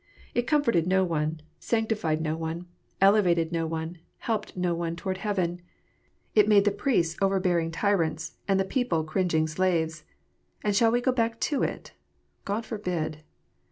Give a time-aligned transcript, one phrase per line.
[0.33, 2.65] It comforted no one, sanctified no one,
[2.99, 5.61] elevated no one, helped no one toward heaven.
[6.33, 10.03] It made the priests overbearing tyrants, and the people cringing slaves.
[10.63, 11.91] And shall we go back to it
[12.45, 13.21] 1 God forbid